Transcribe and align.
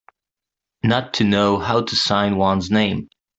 Not 0.81 1.13
to 1.13 1.23
know 1.23 1.59
how 1.59 1.81
to 1.83 1.95
sign 1.95 2.35
one's 2.35 2.71
name. 2.71 3.07